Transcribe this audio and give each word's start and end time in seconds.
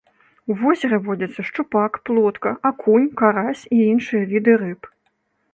У 0.51 0.55
возеры 0.61 0.97
водзяцца 1.07 1.45
шчупак, 1.49 2.01
плотка, 2.11 2.55
акунь, 2.71 3.07
карась 3.21 3.63
і 3.79 3.83
іншыя 3.93 4.23
віды 4.33 4.53
рыб. 4.65 4.81